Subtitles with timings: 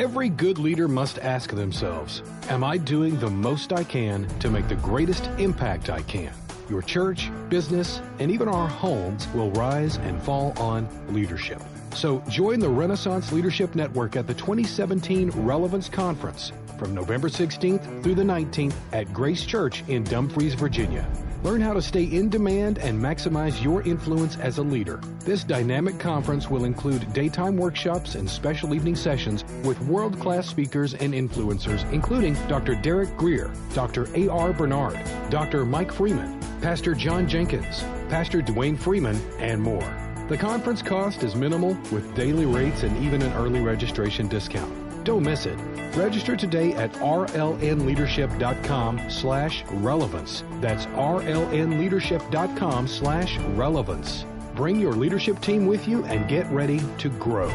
[0.00, 4.66] Every good leader must ask themselves Am I doing the most I can to make
[4.66, 6.32] the greatest impact I can?
[6.70, 11.60] Your church, business, and even our homes will rise and fall on leadership.
[11.94, 18.14] So join the Renaissance Leadership Network at the 2017 Relevance Conference from November 16th through
[18.14, 21.06] the 19th at Grace Church in Dumfries, Virginia.
[21.42, 25.00] Learn how to stay in demand and maximize your influence as a leader.
[25.20, 30.94] This dynamic conference will include daytime workshops and special evening sessions with world class speakers
[30.94, 32.74] and influencers, including Dr.
[32.74, 34.06] Derek Grier, Dr.
[34.14, 34.52] A.R.
[34.54, 35.66] Bernard, Dr.
[35.66, 39.96] Mike Freeman, Pastor John Jenkins, Pastor Dwayne Freeman, and more.
[40.28, 44.89] The conference cost is minimal with daily rates and even an early registration discount.
[45.10, 45.58] Don't miss it.
[45.96, 50.44] Register today at rlnleadership.com slash relevance.
[50.60, 54.24] That's rlnleadership.com slash relevance.
[54.54, 57.50] Bring your leadership team with you and get ready to grow.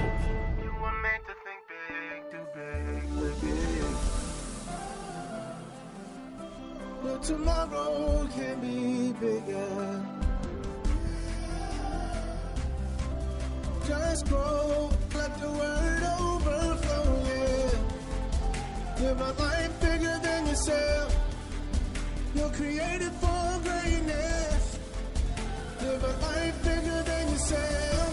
[7.23, 10.05] Tomorrow can be bigger.
[13.87, 15.94] Just grow, let the word
[18.99, 21.15] Live life bigger than yourself.
[22.33, 24.79] You're created for greatness.
[25.81, 28.05] Live a life bigger than yourself.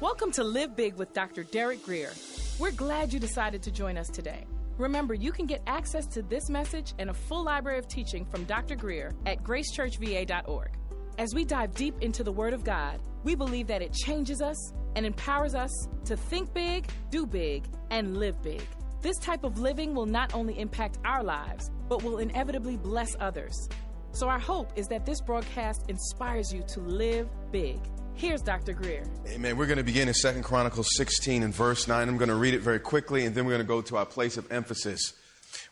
[0.00, 1.44] Welcome to Live Big with Dr.
[1.44, 2.10] Derek Grier.
[2.58, 4.44] We're glad you decided to join us today.
[4.78, 8.42] Remember, you can get access to this message and a full library of teaching from
[8.44, 8.74] Dr.
[8.74, 10.70] Grier at gracechurchva.org.
[11.18, 14.72] As we dive deep into the Word of God, we believe that it changes us
[14.94, 18.62] and empowers us to think big, do big, and live big.
[19.02, 23.68] This type of living will not only impact our lives, but will inevitably bless others.
[24.12, 27.80] So, our hope is that this broadcast inspires you to live big.
[28.14, 28.72] Here's Dr.
[28.72, 29.02] Grier.
[29.26, 29.56] Amen.
[29.56, 32.08] We're going to begin in Second Chronicles 16 and verse 9.
[32.08, 34.06] I'm going to read it very quickly, and then we're going to go to our
[34.06, 35.14] place of emphasis.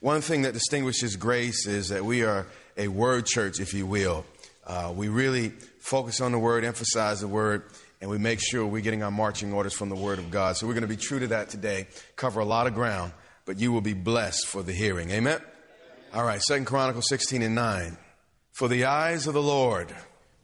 [0.00, 4.24] One thing that distinguishes grace is that we are a word church, if you will.
[4.66, 7.64] Uh, we really focus on the word, emphasize the word,
[8.00, 10.56] and we make sure we're getting our marching orders from the word of God.
[10.56, 13.12] So we're going to be true to that today, cover a lot of ground,
[13.44, 15.10] but you will be blessed for the hearing.
[15.10, 15.40] Amen?
[16.12, 17.96] All right, Second Chronicles 16 and 9.
[18.52, 19.94] For the eyes of the Lord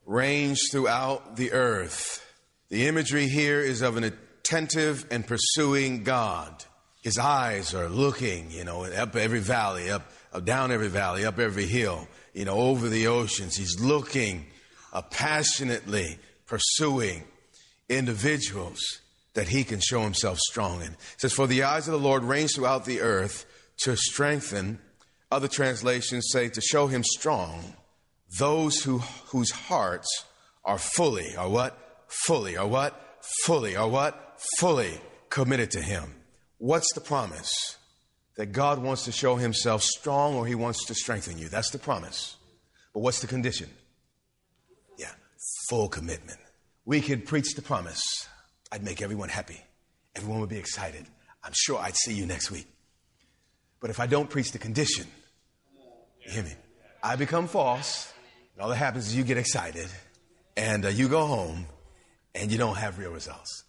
[0.07, 2.25] range throughout the earth.
[2.69, 6.65] The imagery here is of an attentive and pursuing God.
[7.03, 11.39] His eyes are looking, you know, up every valley, up, up down every valley, up
[11.39, 13.57] every hill, you know, over the oceans.
[13.57, 14.47] He's looking
[14.93, 17.25] uh, passionately, pursuing
[17.89, 18.81] individuals
[19.35, 20.93] that he can show himself strong in.
[20.93, 23.47] It says, For the eyes of the Lord range throughout the earth
[23.79, 24.79] to strengthen.
[25.31, 27.75] Other translations say to show him strong
[28.39, 30.25] those who, whose hearts
[30.65, 32.05] are fully, are what?
[32.27, 33.19] Fully, are what?
[33.45, 34.39] Fully, are what?
[34.59, 36.15] Fully committed to Him.
[36.59, 37.51] What's the promise?
[38.37, 41.49] That God wants to show Himself strong or He wants to strengthen you.
[41.49, 42.37] That's the promise.
[42.95, 43.69] But what's the condition?
[44.99, 45.11] Yeah,
[45.69, 46.39] full commitment.
[46.85, 48.03] We could preach the promise.
[48.71, 49.61] I'd make everyone happy.
[50.17, 51.07] Everyone would be excited.
[51.45, 52.67] I'm sure I'd see you next week.
[53.81, 55.07] But if I don't preach the condition,
[56.25, 56.53] you hear me?
[57.03, 58.13] I become false
[58.55, 59.89] and all that happens is you get excited
[60.57, 61.67] and uh, you go home
[62.35, 63.65] and you don't have real results.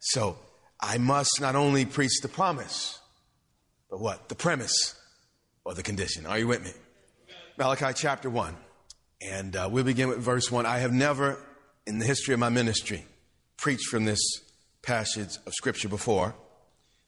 [0.00, 0.36] So
[0.80, 2.98] I must not only preach the promise,
[3.92, 4.30] but what?
[4.30, 4.96] The premise
[5.66, 6.24] or the condition.
[6.24, 6.72] Are you with me?
[7.58, 8.56] Malachi chapter 1.
[9.20, 10.64] And uh, we'll begin with verse 1.
[10.64, 11.38] I have never,
[11.86, 13.04] in the history of my ministry,
[13.58, 14.18] preached from this
[14.80, 16.34] passage of Scripture before.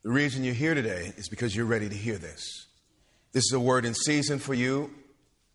[0.03, 2.67] The reason you're here today is because you're ready to hear this.
[3.33, 4.91] This is a word in season for you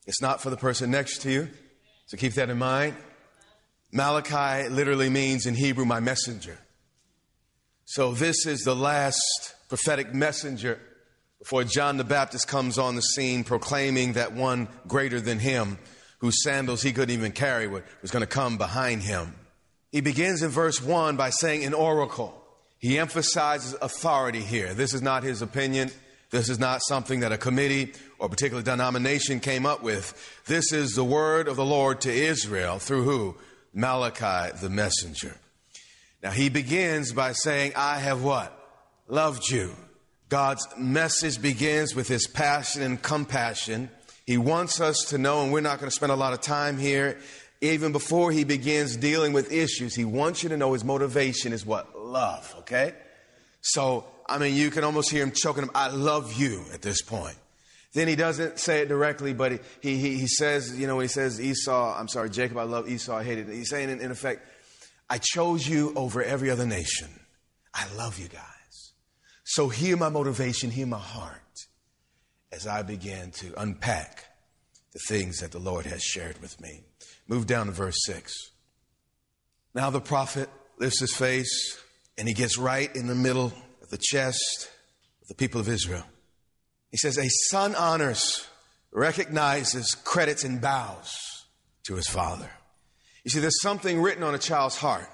[0.09, 1.49] it's not for the person next to you.
[2.07, 2.95] So keep that in mind.
[3.91, 6.57] Malachi literally means in Hebrew, my messenger.
[7.85, 10.79] So this is the last prophetic messenger
[11.39, 15.77] before John the Baptist comes on the scene proclaiming that one greater than him,
[16.19, 19.33] whose sandals he couldn't even carry, was going to come behind him.
[19.91, 22.35] He begins in verse 1 by saying an oracle.
[22.77, 24.73] He emphasizes authority here.
[24.73, 25.91] This is not his opinion.
[26.29, 30.13] This is not something that a committee or a particular denomination came up with.
[30.45, 33.35] This is the word of the Lord to Israel through who?
[33.73, 35.35] Malachi the messenger.
[36.21, 38.55] Now he begins by saying, I have what?
[39.07, 39.73] Loved you.
[40.29, 43.89] God's message begins with his passion and compassion.
[44.27, 46.77] He wants us to know, and we're not going to spend a lot of time
[46.77, 47.17] here,
[47.61, 51.65] even before he begins dealing with issues, he wants you to know his motivation is
[51.65, 51.97] what?
[51.99, 52.93] Love, okay?
[53.61, 57.01] So, I mean, you can almost hear him choking him, I love you at this
[57.01, 57.35] point.
[57.93, 61.09] Then he doesn't say it directly, but he, he, he says, you know, when he
[61.09, 63.55] says Esau, I'm sorry, Jacob, I love Esau, I hated it.
[63.55, 64.47] He's saying, in, in effect,
[65.09, 67.07] I chose you over every other nation.
[67.73, 68.58] I love you guys.
[69.49, 71.65] So hear my motivation, hear my heart
[72.51, 74.25] as I begin to unpack
[74.93, 76.81] the things that the Lord has shared with me.
[77.27, 78.31] Move down to verse 6.
[79.73, 81.79] Now the prophet lifts his face
[82.15, 83.51] and he gets right in the middle
[83.81, 84.69] of the chest
[85.23, 86.05] of the people of Israel.
[86.91, 88.45] He says, A son honors,
[88.91, 91.11] recognizes, credits, and bows
[91.87, 92.51] to his father.
[93.23, 95.09] You see, there's something written on a child's heart.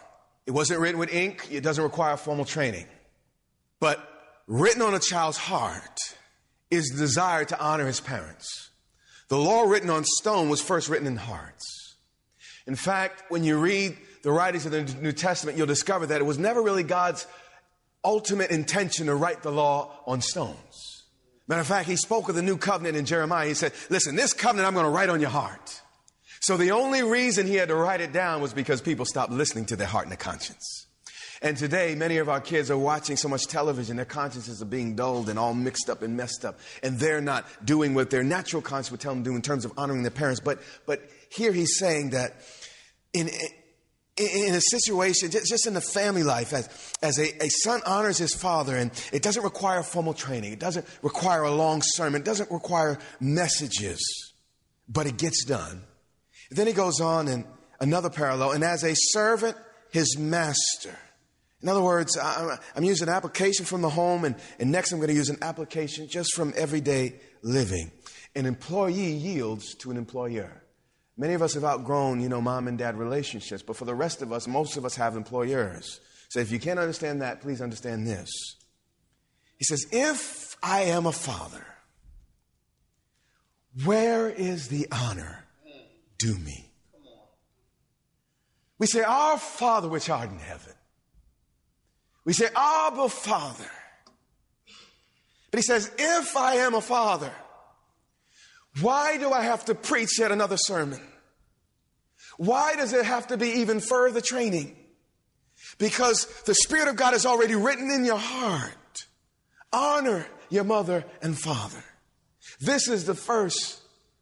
[0.45, 2.87] It wasn't written with ink, it doesn't require formal training.
[3.79, 4.11] But
[4.47, 5.99] written on a child's heart
[6.71, 8.69] is the desire to honor his parents.
[9.27, 11.95] The law written on stone was first written in hearts.
[12.67, 16.25] In fact, when you read the writings of the New Testament, you'll discover that it
[16.25, 17.27] was never really God's
[18.03, 21.03] ultimate intention to write the law on stones.
[21.47, 23.47] Matter of fact, he spoke of the new covenant in Jeremiah.
[23.47, 25.81] He said, Listen, this covenant I'm going to write on your heart.
[26.39, 29.65] So the only reason he had to write it down was because people stopped listening
[29.67, 30.84] to their heart and their conscience.
[31.45, 34.95] And today, many of our kids are watching so much television, their consciences are being
[34.95, 36.57] dulled and all mixed up and messed up.
[36.81, 39.63] And they're not doing what their natural conscience would tell them to do in terms
[39.63, 40.39] of honoring their parents.
[40.39, 42.33] But, but here he's saying that
[43.13, 43.29] in,
[44.17, 46.67] in a situation, just in the family life, as,
[47.03, 50.87] as a, a, son honors his father, and it doesn't require formal training, it doesn't
[51.03, 54.01] require a long sermon, it doesn't require messages,
[54.89, 55.83] but it gets done.
[56.49, 57.45] Then he goes on in
[57.79, 59.55] another parallel, and as a servant,
[59.91, 60.97] his master.
[61.65, 65.09] In other words, I'm using an application from the home, and, and next I'm going
[65.09, 67.91] to use an application just from everyday living.
[68.35, 70.61] An employee yields to an employer.
[71.17, 74.21] Many of us have outgrown, you know, mom and dad relationships, but for the rest
[74.21, 76.01] of us, most of us have employers.
[76.29, 78.29] So if you can't understand that, please understand this.
[79.57, 81.65] He says, If I am a father,
[83.85, 85.45] where is the honor
[86.19, 86.69] due me?
[88.77, 90.74] We say, Our Father which art in heaven.
[92.25, 93.69] We say, Abba, Father.
[95.51, 97.31] But he says, If I am a father,
[98.81, 100.99] why do I have to preach yet another sermon?
[102.37, 104.75] Why does it have to be even further training?
[105.77, 109.05] Because the Spirit of God is already written in your heart.
[109.71, 111.83] Honor your mother and father.
[112.59, 113.79] This is the first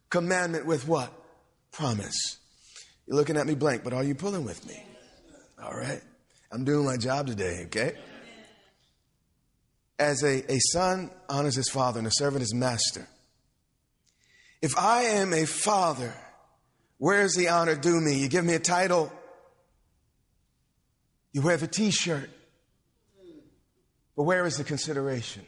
[0.09, 1.11] commandment with what?
[1.71, 2.37] Promise.
[3.07, 4.83] You're looking at me blank, but are you pulling with me?
[5.61, 6.01] All right.
[6.53, 7.95] I'm doing my job today, okay?
[9.97, 13.07] As a, a son honors his father and a servant his master.
[14.61, 16.13] If I am a father,
[16.99, 18.19] where's the honor due me?
[18.19, 19.11] You give me a title,
[21.31, 22.29] you wear the t shirt,
[24.15, 25.43] but where is the consideration?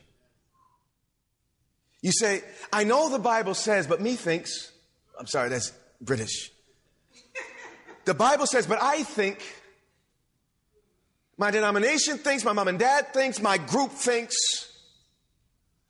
[2.01, 2.44] You say,
[2.74, 4.72] I know the Bible says, but me thinks,
[5.19, 6.50] I'm sorry, that's British.
[8.06, 9.40] The Bible says, but I think,
[11.38, 14.36] my denomination thinks, my mom and dad thinks, my group thinks,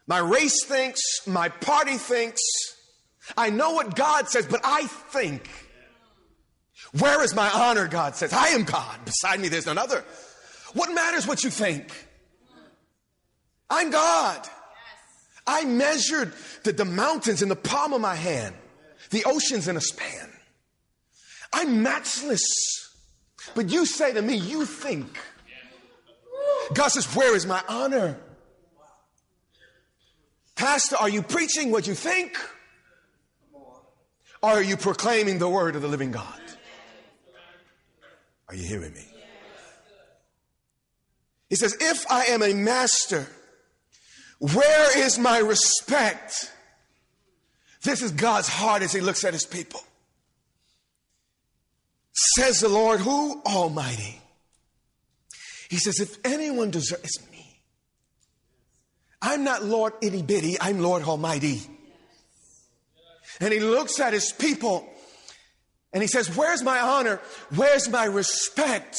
[0.08, 2.42] my race thinks, my party thinks.
[3.36, 5.50] I know what God says, but I think.
[7.00, 7.88] Where is my honor?
[7.88, 9.04] God says, I am God.
[9.04, 10.04] Beside me, there's none other.
[10.74, 11.92] What matters what you think?
[13.70, 14.48] I'm God.
[15.48, 16.34] I measured
[16.64, 18.56] the, the mountains in the palm of my hand,
[19.10, 20.32] the oceans in a span.
[21.54, 22.44] I'm matchless.
[23.54, 25.18] But you say to me, you think.
[26.74, 28.18] God says, Where is my honor?
[30.56, 32.38] Pastor, are you preaching what you think?
[34.42, 36.42] Or are you proclaiming the word of the living God?
[38.48, 39.06] Are you hearing me?
[41.50, 43.28] He says, If I am a master,
[44.40, 46.52] where is my respect?
[47.84, 49.82] This is God's heart as he looks at his people.
[52.14, 54.22] Says the Lord, who Almighty.
[55.76, 57.60] He says, if anyone deserves, it's me.
[59.22, 61.60] I'm not Lord itty bitty, I'm Lord Almighty.
[63.42, 64.88] And he looks at his people
[65.92, 67.20] and he says, Where's my honor?
[67.54, 68.98] Where's my respect?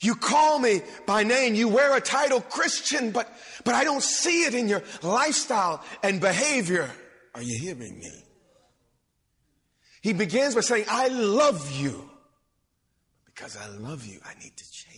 [0.00, 3.28] You call me by name, you wear a title Christian, but,
[3.64, 6.88] but I don't see it in your lifestyle and behavior.
[7.34, 8.12] Are you hearing me?
[10.00, 12.08] He begins by saying, I love you
[13.26, 14.89] because I love you, I need to you.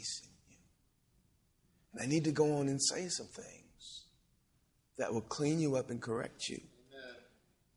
[1.93, 4.05] And I need to go on and say some things
[4.99, 6.61] that will clean you up and correct you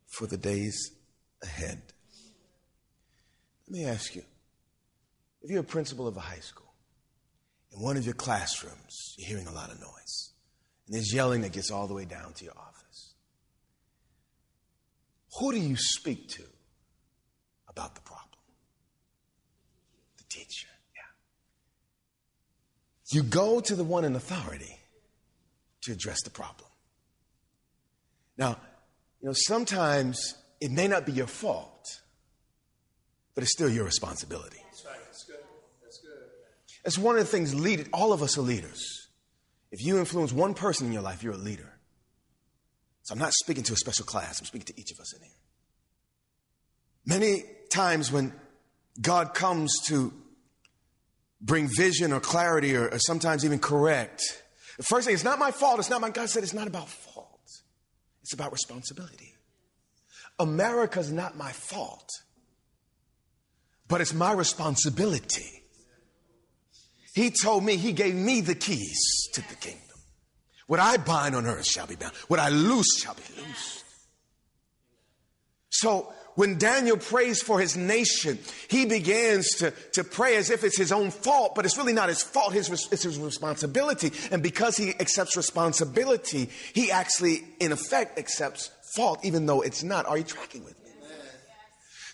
[0.06, 0.92] for the days
[1.42, 1.82] ahead.
[3.68, 4.22] Let me ask you
[5.42, 6.72] if you're a principal of a high school,
[7.72, 10.32] in one of your classrooms, you're hearing a lot of noise,
[10.86, 13.14] and there's yelling that gets all the way down to your office.
[15.38, 16.42] Who do you speak to
[17.68, 18.30] about the problem?
[20.16, 20.68] The teacher.
[23.10, 24.78] You go to the one in authority
[25.82, 26.68] to address the problem.
[28.36, 28.58] Now,
[29.20, 32.00] you know, sometimes it may not be your fault,
[33.34, 34.58] but it's still your responsibility.
[34.64, 34.96] That's right.
[35.04, 35.36] That's good.
[35.82, 36.10] That's good.
[36.84, 39.08] That's one of the things lead all of us are leaders.
[39.70, 41.72] If you influence one person in your life, you're a leader.
[43.02, 45.22] So I'm not speaking to a special class, I'm speaking to each of us in
[45.22, 45.32] here.
[47.04, 48.32] Many times when
[49.00, 50.12] God comes to
[51.40, 54.22] bring vision or clarity or, or sometimes even correct,
[54.76, 56.88] the first thing, it's not my fault, it's not my God said it's not about
[56.88, 57.26] fault.
[58.22, 59.34] It's about responsibility.
[60.38, 62.10] America's not my fault,
[63.88, 65.62] but it's my responsibility.
[67.14, 69.00] He told me, He gave me the keys
[69.32, 69.80] to the kingdom.
[70.66, 73.84] What I bind on earth shall be bound, what I loose shall be loosed.
[75.70, 78.38] So when Daniel prays for his nation,
[78.68, 82.08] he begins to, to pray as if it's his own fault, but it's really not
[82.08, 84.12] his fault, his, it's his responsibility.
[84.30, 90.06] And because he accepts responsibility, he actually, in effect, accepts fault, even though it's not.
[90.06, 90.90] Are you tracking with me?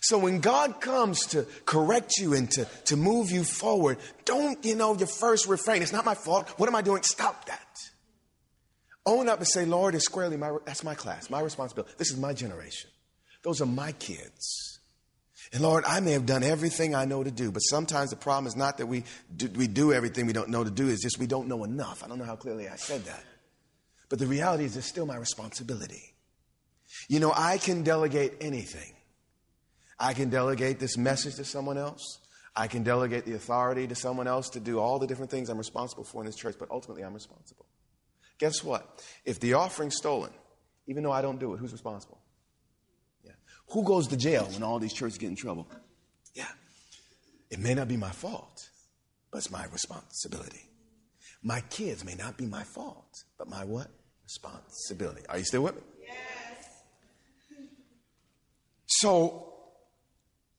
[0.01, 4.75] So when God comes to correct you and to, to move you forward, don't, you
[4.75, 6.49] know, your first refrain, it's not my fault.
[6.57, 7.03] What am I doing?
[7.03, 7.77] Stop that.
[9.05, 11.93] Own up and say, Lord, it's squarely my, that's my class, my responsibility.
[11.97, 12.89] This is my generation.
[13.43, 14.79] Those are my kids.
[15.51, 18.47] And Lord, I may have done everything I know to do, but sometimes the problem
[18.47, 19.03] is not that we
[19.35, 22.03] do, we do everything we don't know to do, it's just we don't know enough.
[22.03, 23.23] I don't know how clearly I said that.
[24.09, 26.13] But the reality is it's still my responsibility.
[27.07, 28.93] You know, I can delegate anything.
[29.99, 32.19] I can delegate this message to someone else.
[32.55, 35.57] I can delegate the authority to someone else to do all the different things I'm
[35.57, 37.65] responsible for in this church, but ultimately I'm responsible.
[38.37, 39.03] Guess what?
[39.25, 40.31] If the offering's stolen,
[40.87, 42.19] even though I don't do it, who's responsible?
[43.73, 45.67] Who goes to jail when all these churches get in trouble?
[46.35, 46.47] Yeah.
[47.49, 48.69] It may not be my fault,
[49.31, 50.61] but it's my responsibility.
[51.41, 53.87] My kids may not be my fault, but my what?
[54.23, 55.23] Responsibility.
[55.27, 55.81] Are you still with me?
[56.03, 56.69] Yes.
[58.85, 59.53] So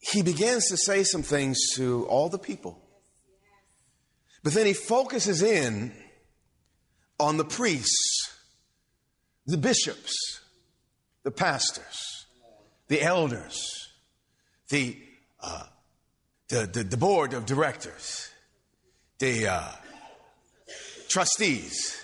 [0.00, 2.80] he begins to say some things to all the people.
[4.42, 5.92] But then he focuses in
[7.21, 8.35] on the priests,
[9.47, 10.40] the bishops,
[11.23, 12.24] the pastors,
[12.88, 13.88] the elders,
[14.69, 14.97] the,
[15.41, 15.64] uh,
[16.49, 18.31] the, the, the, board of directors,
[19.19, 19.73] the uh,
[21.09, 22.00] trustees,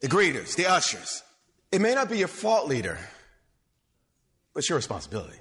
[0.00, 1.22] the greeters, the ushers.
[1.72, 2.98] It may not be your fault, leader,
[4.52, 5.38] but it's your responsibility.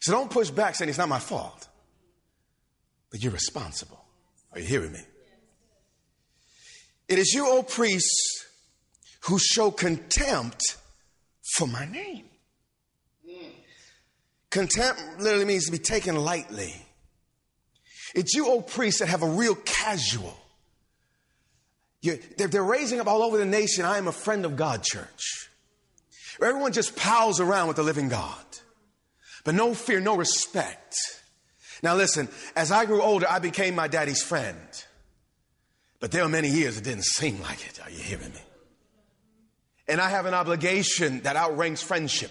[0.00, 1.68] So don't push back saying it's not my fault,
[3.10, 4.04] but you're responsible.
[4.52, 5.00] Are you hearing me?
[7.08, 8.46] It is you, O priests,
[9.20, 10.62] who show contempt
[11.56, 12.26] for my name.
[14.50, 16.74] Contempt literally means to be taken lightly.
[18.14, 20.36] It's you, old priests, that have a real casual.
[22.02, 25.50] They're, they're raising up all over the nation, I am a friend of God church.
[26.40, 28.44] Everyone just pals around with the living God
[29.48, 30.94] but no fear, no respect.
[31.82, 34.58] Now listen, as I grew older, I became my daddy's friend.
[36.00, 37.80] But there were many years it didn't seem like it.
[37.82, 38.42] Are you hearing me?
[39.88, 42.30] And I have an obligation that outranks friendship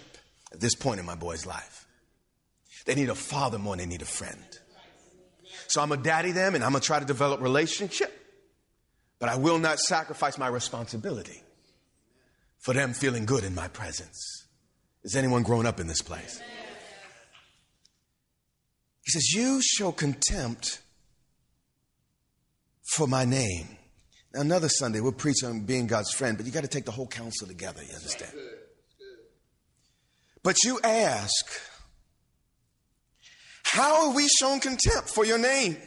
[0.52, 1.87] at this point in my boy's life.
[2.88, 4.44] They need a father more than they need a friend.
[5.68, 8.12] So I'm a daddy them and I'm going to try to develop relationship,
[9.20, 11.44] but I will not sacrifice my responsibility
[12.60, 14.48] for them feeling good in my presence.
[15.04, 16.42] Is anyone grown up in this place?
[19.04, 20.82] He says, You show contempt
[22.96, 23.68] for my name.
[24.34, 26.92] Now, another Sunday, we'll preach on being God's friend, but you got to take the
[26.92, 28.32] whole counsel together, you understand?
[30.42, 31.46] But you ask,
[33.72, 35.78] How are we shown contempt for your name?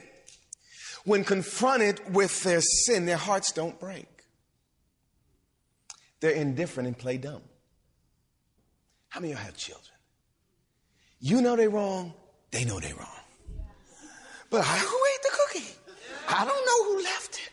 [1.04, 4.06] When confronted with their sin, their hearts don't break.
[6.20, 7.42] They're indifferent and play dumb.
[9.08, 9.86] How many of you have children?
[11.20, 12.12] You know they're wrong,
[12.50, 13.06] they know they're wrong.
[14.50, 15.74] But I, who ate the cookie?
[16.28, 17.50] I don't know who left it.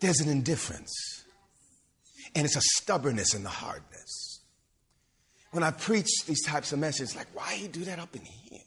[0.00, 1.24] There's an indifference.
[2.34, 4.31] And it's a stubbornness in the hardness.
[5.52, 8.60] When I preach these types of messages, like, why you do that up in here?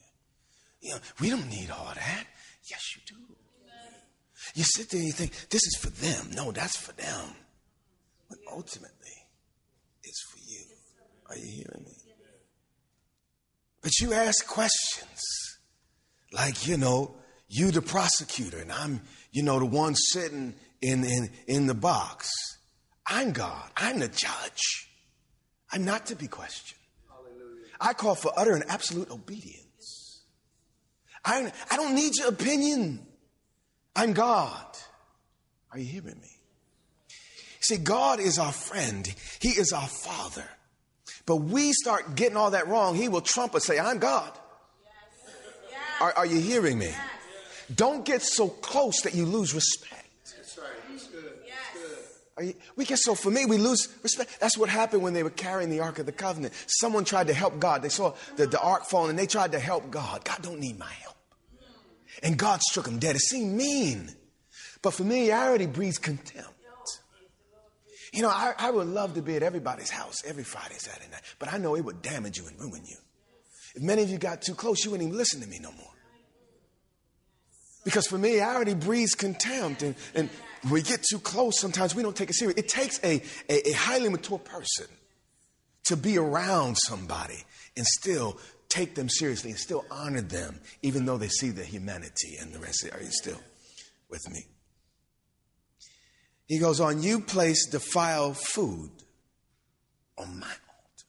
[0.82, 2.28] You know, we don't need all that.
[2.70, 3.16] Yes, you do.
[4.54, 6.30] You sit there and you think, this is for them.
[6.36, 7.36] No, that's for them.
[8.30, 9.16] But ultimately,
[10.04, 10.66] it's for you.
[11.30, 11.92] Are you hearing me?
[13.82, 15.22] But you ask questions
[16.32, 17.16] like, you know,
[17.48, 19.02] you the prosecutor and I'm,
[19.32, 22.30] you know, the one sitting in, in, in the box.
[23.08, 23.70] I'm God.
[23.76, 24.90] I'm the judge.
[25.72, 26.80] I'm not to be questioned.
[27.80, 30.22] I call for utter and absolute obedience.
[31.24, 33.06] I, I don't need your opinion.
[33.96, 34.66] I'm God.
[35.72, 36.30] Are you hearing me?
[37.60, 39.14] See, God is our friend.
[39.40, 40.48] He is our father.
[41.26, 44.32] But we start getting all that wrong, he will trump us, and say, I'm God.
[44.84, 45.34] Yes.
[45.72, 45.80] Yes.
[46.00, 46.86] Are, are, you hearing me?
[46.86, 47.00] Yes.
[47.74, 50.06] Don't get so close that you lose respect.
[50.36, 50.68] That's right.
[50.88, 51.24] That's good.
[51.24, 51.98] That's good.
[52.42, 54.40] You, we get so, for me, we lose respect.
[54.40, 56.54] That's what happened when they were carrying the Ark of the Covenant.
[56.68, 57.82] Someone tried to help God.
[57.82, 60.26] They saw the, the Ark falling and they tried to help God.
[60.26, 61.16] God don't need my help.
[62.24, 63.16] And God struck him dead.
[63.16, 64.10] It seemed mean.
[64.82, 66.52] But familiarity breeds contempt.
[68.14, 71.22] You know, I, I, would love to be at everybody's house every Friday, Saturday night,
[71.38, 72.96] but I know it would damage you and ruin you.
[73.76, 75.92] If many of you got too close, you wouldn't even listen to me no more.
[77.84, 80.30] Because familiarity breeds contempt, and, and
[80.72, 82.58] we get too close, sometimes we don't take it serious.
[82.58, 84.88] It takes a, a, a highly mature person
[85.86, 87.44] to be around somebody
[87.78, 88.38] and still
[88.70, 92.60] take them seriously and still honor them, even though they see the humanity and the
[92.60, 92.88] rest.
[92.92, 93.40] Are you still
[94.10, 94.46] with me?
[96.48, 98.92] He goes on, You place defiled food
[100.18, 101.06] on my altar.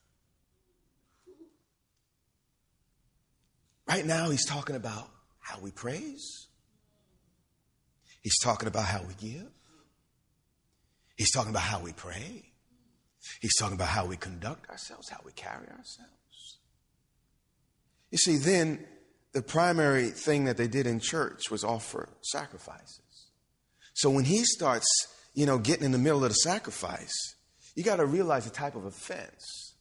[3.89, 5.09] Right now, he's talking about
[5.41, 6.49] how we praise,
[8.27, 9.47] he's talking about how we give,
[11.17, 12.43] he's talking about how we pray,
[13.41, 16.59] he's talking about how we conduct ourselves, how we carry ourselves.
[18.11, 18.85] You see, then
[19.33, 23.31] the primary thing that they did in church was offer sacrifices.
[23.95, 24.89] So when he starts
[25.37, 27.37] you know, getting in the middle of the sacrifice,
[27.77, 29.75] you got to realize the type of offense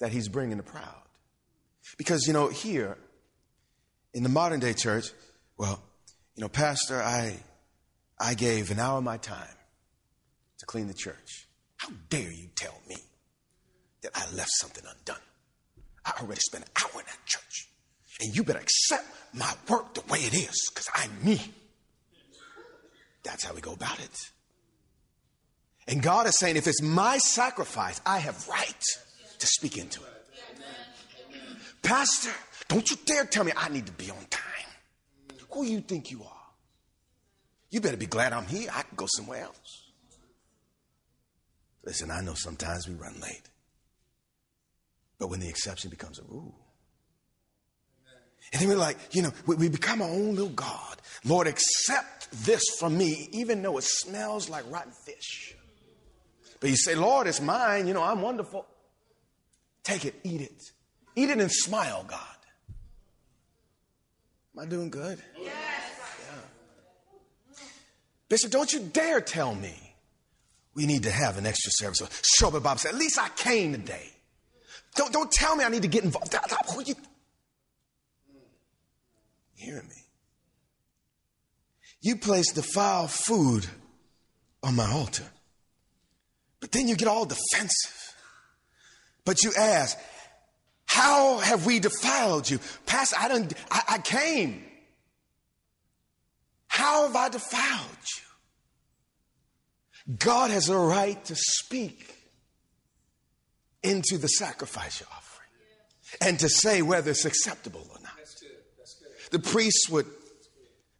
[0.00, 0.84] that he's bringing the crowd.
[1.96, 2.98] Because, you know, here
[4.12, 5.12] in the modern day church,
[5.56, 5.80] well,
[6.34, 7.38] you know, Pastor, I,
[8.20, 9.56] I gave an hour of my time
[10.58, 11.48] to clean the church.
[11.78, 12.96] How dare you tell me
[14.02, 15.22] that I left something undone?
[16.04, 17.68] I already spent an hour in that church.
[18.20, 21.40] And you better accept my work the way it is, because I'm me.
[23.22, 24.30] That's how we go about it.
[25.88, 28.84] And God is saying, if it's my sacrifice, I have right
[29.38, 30.08] to speak into it.
[31.82, 32.30] Pastor,
[32.68, 34.42] don't you dare tell me I need to be on time.
[35.52, 36.39] Who you think you are?
[37.70, 38.68] You better be glad I'm here.
[38.72, 39.90] I can go somewhere else.
[41.84, 43.48] Listen, I know sometimes we run late.
[45.18, 46.54] But when the exception becomes a rule,
[48.52, 50.96] and then we're like, you know, we, we, become our own little God.
[51.24, 55.54] Lord, accept this from me, even though it smells like rotten fish.
[56.58, 57.86] But you say, Lord, it's mine.
[57.86, 58.66] You know, I'm wonderful.
[59.84, 60.62] Take it, eat it.
[61.14, 62.18] Eat it and smile, God.
[64.56, 65.22] Am I doing good?
[65.40, 65.50] Yeah.
[68.30, 69.74] Bishop, don't you dare tell me
[70.74, 72.22] we need to have an extra service.
[72.38, 74.08] Show up Bob said, at least I came today.
[74.94, 76.32] Don't, don't tell me I need to get involved.
[76.72, 76.94] Who you?
[79.56, 79.96] Hearing me?
[82.00, 83.66] You place defiled food
[84.62, 85.26] on my altar.
[86.60, 88.14] But then you get all defensive.
[89.24, 89.98] But you ask,
[90.86, 92.60] how have we defiled you?
[92.86, 94.64] Pastor, I, didn't, I, I came.
[96.80, 97.96] How have I defiled
[100.06, 100.14] you?
[100.16, 102.16] God has a right to speak
[103.82, 105.50] into the sacrifice you're offering
[106.22, 108.12] and to say whether it's acceptable or not.
[108.16, 108.50] That's good.
[108.78, 109.10] That's good.
[109.30, 110.06] The priests would,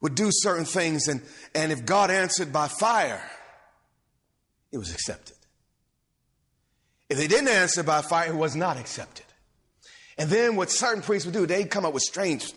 [0.02, 1.22] would do certain things, and,
[1.54, 3.22] and if God answered by fire,
[4.72, 5.36] it was accepted.
[7.08, 9.24] If they didn't answer by fire, it was not accepted.
[10.18, 12.52] And then what certain priests would do, they'd come up with strange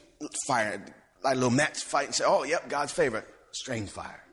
[0.46, 0.84] fire,
[1.24, 4.24] like a little match fight, and say, oh, yep, God's favorite, strange fire.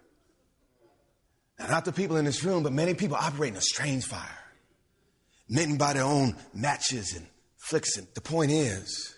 [1.58, 4.38] Now, not the people in this room, but many people operating a strange fire,
[5.48, 7.26] mitten by their own matches and
[7.58, 7.96] flicks.
[7.96, 9.14] And the point is,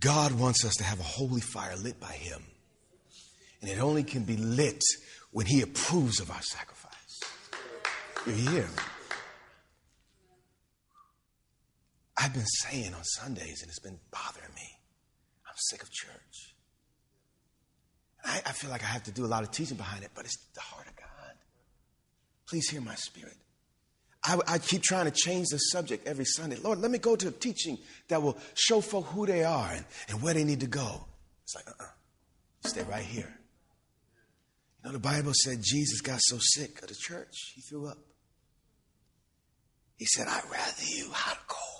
[0.00, 2.42] God wants us to have a holy fire lit by Him.
[3.60, 4.82] And it only can be lit
[5.30, 7.20] when He approves of our sacrifice.
[8.26, 8.68] You hear?
[12.18, 14.75] I've been saying on Sundays, and it's been bothering me.
[15.56, 16.54] I'm sick of church.
[18.22, 20.26] I, I, feel like I have to do a lot of teaching behind it, but
[20.26, 21.06] it's the heart of God.
[22.46, 23.36] Please hear my spirit.
[24.22, 26.56] I, I keep trying to change the subject every Sunday.
[26.56, 29.84] Lord, let me go to a teaching that will show folk who they are and,
[30.10, 31.06] and where they need to go.
[31.44, 31.86] It's like, uh uh
[32.68, 33.38] Stay right here.
[34.82, 37.98] You know, the Bible said Jesus got so sick of the church, he threw up.
[39.96, 41.75] He said, I'd rather you hot or cold.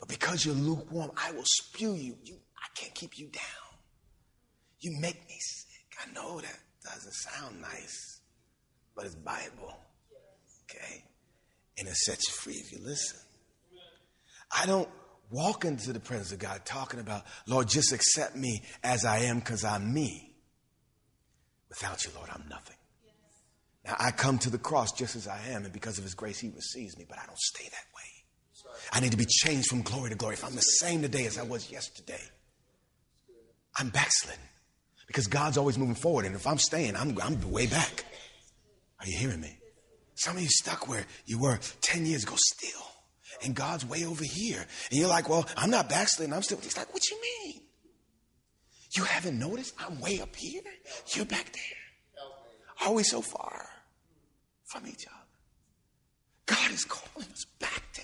[0.00, 2.16] But because you're lukewarm, I will spew you.
[2.24, 2.36] you.
[2.58, 3.42] I can't keep you down.
[4.80, 5.68] You make me sick.
[6.02, 8.20] I know that doesn't sound nice,
[8.96, 9.76] but it's Bible.
[10.64, 11.04] Okay?
[11.78, 13.18] And it sets you free if you listen.
[14.50, 14.88] I don't
[15.30, 19.38] walk into the presence of God talking about, Lord, just accept me as I am
[19.38, 20.34] because I'm me.
[21.68, 22.76] Without you, Lord, I'm nothing.
[23.84, 26.38] Now, I come to the cross just as I am, and because of His grace,
[26.38, 28.19] He receives me, but I don't stay that way.
[28.92, 30.34] I need to be changed from glory to glory.
[30.34, 32.20] If I'm the same today as I was yesterday,
[33.76, 34.40] I'm backsliding
[35.06, 36.24] because God's always moving forward.
[36.24, 38.04] And if I'm staying, I'm, I'm way back.
[39.00, 39.58] Are you hearing me?
[40.14, 42.86] Some of you stuck where you were 10 years ago still.
[43.42, 44.64] And God's way over here.
[44.90, 46.34] And you're like, well, I'm not backsliding.
[46.34, 46.58] I'm still.
[46.58, 47.62] He's like, what you mean?
[48.96, 50.62] You haven't noticed I'm way up here?
[51.14, 52.88] You're back there.
[52.88, 53.66] Are we so far
[54.66, 55.16] from each other?
[56.46, 58.02] God is calling us back to.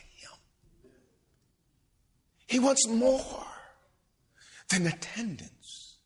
[2.46, 3.46] He wants more
[4.70, 5.98] than attendance.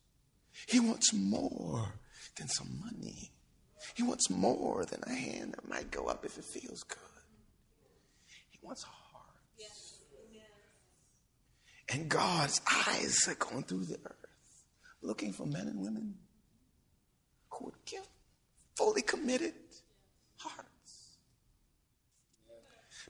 [0.67, 1.93] He wants more
[2.37, 3.31] than some money.
[3.93, 6.97] He wants more than a hand that might go up if it feels good.
[8.49, 9.01] He wants a heart.
[11.93, 14.63] And God's eyes are going through the earth,
[15.01, 16.15] looking for men and women
[17.49, 18.07] who would give
[18.75, 19.53] fully committed
[20.37, 21.17] hearts.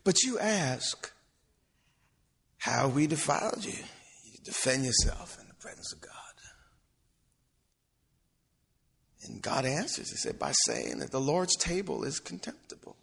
[0.02, 1.12] But you ask,
[2.62, 3.72] how we defiled you?
[3.72, 6.12] You defend yourself in the presence of God.
[9.24, 10.10] And God answers.
[10.10, 12.96] He said, by saying that the Lord's table is contemptible.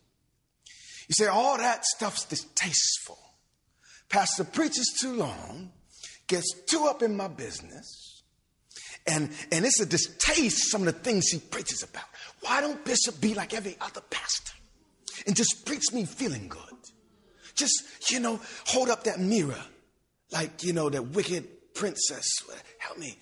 [1.09, 3.19] You say, all that stuff's distasteful.
[4.07, 5.71] Pastor preaches too long,
[6.27, 8.23] gets too up in my business,
[9.05, 12.05] and, and it's a distaste, some of the things he preaches about.
[12.39, 14.53] Why don't Bishop be like every other pastor
[15.27, 16.78] and just preach me feeling good?
[17.55, 19.63] Just, you know, hold up that mirror
[20.31, 22.25] like, you know, that wicked princess.
[22.77, 23.17] Help me.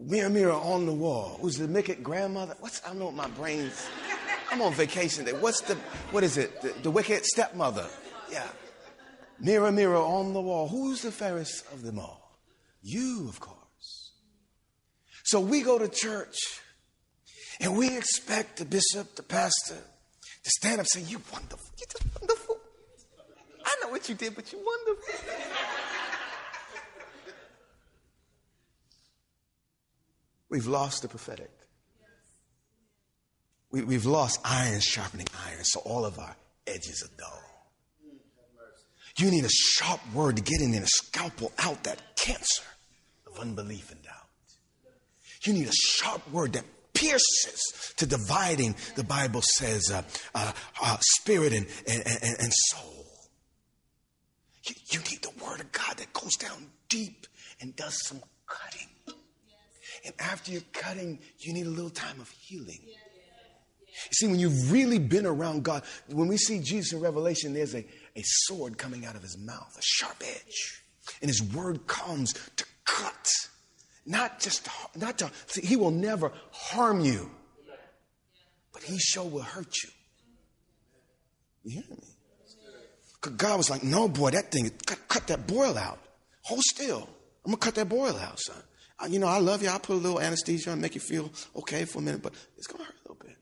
[0.00, 1.38] Mirror, mirror on the wall.
[1.40, 2.54] Who's the wicked grandmother?
[2.60, 3.86] What's, I don't know what my brain's.
[4.50, 5.32] I'm on vacation day.
[5.32, 5.74] What's the,
[6.10, 6.60] what is it?
[6.62, 7.86] The, the wicked stepmother.
[8.30, 8.46] Yeah.
[9.40, 10.68] Mirror, mirror on the wall.
[10.68, 12.38] Who's the fairest of them all?
[12.82, 14.12] You, of course.
[15.24, 16.36] So we go to church
[17.60, 19.76] and we expect the bishop, the pastor,
[20.44, 21.68] to stand up and say, You wonderful.
[21.78, 22.47] You're just wonderful.
[23.88, 25.14] Know what you did, but you're wonderful.
[30.50, 31.50] We've lost the prophetic.
[33.70, 37.42] We, have lost iron sharpening iron, so all of our edges are dull.
[39.16, 42.64] You need a sharp word to get in there and scalpel out that cancer
[43.26, 44.12] of unbelief and doubt.
[45.44, 50.02] You need a sharp word that pierces to dividing, the Bible says, uh,
[50.34, 52.98] uh, uh, spirit and, and, and, and soul.
[54.68, 57.26] You, you need the word of God that goes down deep
[57.60, 58.88] and does some cutting.
[60.04, 62.80] And after you're cutting, you need a little time of healing.
[62.86, 67.74] You see, when you've really been around God, when we see Jesus in Revelation, there's
[67.74, 70.82] a, a sword coming out of his mouth, a sharp edge.
[71.20, 73.28] And his word comes to cut,
[74.06, 77.30] not just to, not to, see, he will never harm you,
[78.72, 79.90] but he sure will hurt you.
[81.64, 82.04] You hear me?
[83.20, 85.98] Because God was like, no, boy, that thing, cut, cut that boil out.
[86.48, 87.08] Hold still.
[87.44, 88.62] I'm going to cut that boil out, son.
[89.10, 89.68] You know, I love you.
[89.68, 92.66] I'll put a little anesthesia and make you feel okay for a minute, but it's
[92.66, 93.36] going to hurt a little bit.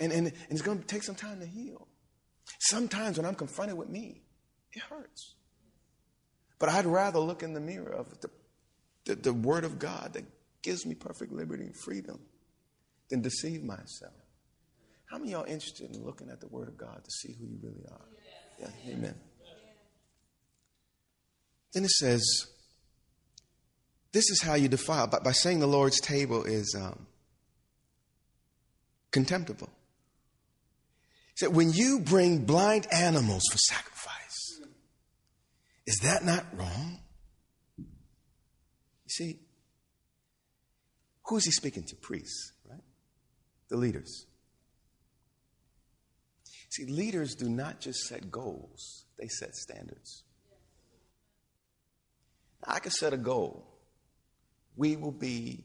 [0.00, 1.86] And, and, and it's going to take some time to heal.
[2.58, 4.22] Sometimes when I'm confronted with me,
[4.72, 5.36] it hurts.
[6.58, 8.30] But I'd rather look in the mirror of the,
[9.04, 10.24] the, the Word of God that
[10.62, 12.18] gives me perfect liberty and freedom
[13.08, 14.12] than deceive myself.
[15.08, 17.46] How many of y'all interested in looking at the Word of God to see who
[17.46, 18.06] you really are?
[18.58, 19.14] Yeah, amen.
[21.76, 22.46] Then it says,
[24.10, 25.08] this is how you defile.
[25.08, 27.06] By, by saying the Lord's table is um,
[29.10, 29.68] contemptible.
[31.28, 34.62] He said, when you bring blind animals for sacrifice,
[35.86, 37.00] is that not wrong?
[37.76, 37.84] You
[39.08, 39.40] see,
[41.26, 41.96] who is he speaking to?
[41.96, 42.80] Priests, right?
[43.68, 44.24] The leaders.
[46.70, 50.22] See, leaders do not just set goals, they set standards.
[52.66, 53.64] I can set a goal
[54.76, 55.64] we will be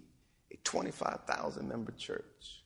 [0.51, 2.61] a 25,000 member church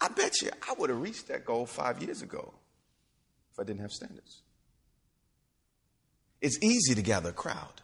[0.00, 2.54] I bet you I would have reached that goal five years ago
[3.52, 4.42] if I didn't have standards.
[6.40, 7.82] It's easy to gather a crowd.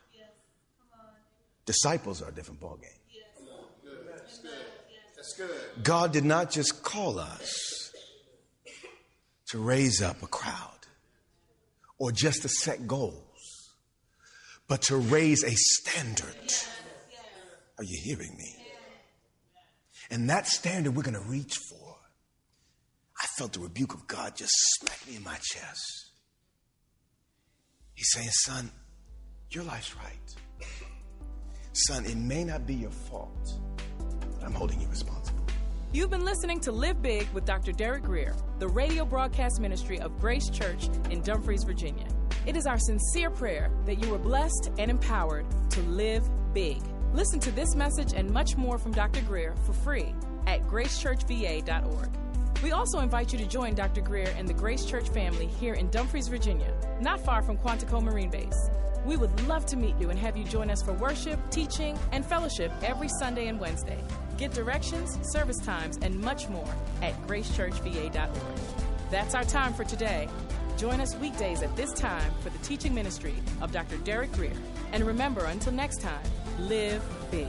[1.67, 2.93] Disciples are a different ballgame.
[5.83, 7.93] God did not just call us
[9.49, 10.71] to raise up a crowd
[11.99, 13.26] or just to set goals,
[14.69, 16.53] but to raise a standard.
[17.79, 18.57] Are you hearing me?
[20.11, 21.97] And that standard we're going to reach for.
[23.21, 26.11] I felt the rebuke of God just smack me in my chest.
[27.95, 28.71] He's saying, Son,
[29.51, 30.69] your life's right.
[31.73, 33.53] Son, it may not be your fault,
[33.99, 35.45] but I'm holding you responsible.
[35.93, 37.73] You've been listening to Live Big with Dr.
[37.73, 42.07] Derek Grier, the radio broadcast ministry of Grace Church in Dumfries, Virginia.
[42.47, 46.23] It is our sincere prayer that you are blessed and empowered to live
[46.55, 46.81] big.
[47.13, 49.21] Listen to this message and much more from Dr.
[49.23, 50.15] Grier for free
[50.47, 52.09] at gracechurchva.org.
[52.63, 54.01] We also invite you to join Dr.
[54.01, 58.31] Grier and the Grace Church family here in Dumfries, Virginia, not far from Quantico Marine
[58.31, 58.71] Base.
[59.05, 62.25] We would love to meet you and have you join us for worship, teaching, and
[62.25, 63.99] fellowship every Sunday and Wednesday.
[64.39, 68.31] Get directions, service times, and much more at gracechurchva.org.
[69.11, 70.29] That's our time for today.
[70.77, 73.97] Join us weekdays at this time for the teaching ministry of Dr.
[73.99, 74.53] Derek Grier.
[74.93, 76.23] And remember, until next time,
[76.59, 77.49] live big.